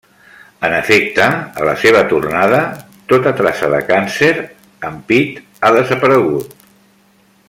[0.67, 1.27] En efecte,
[1.63, 2.61] a la seva tornada,
[3.13, 4.31] tota traça de càncer
[4.91, 6.61] en Pete ha desaparegut.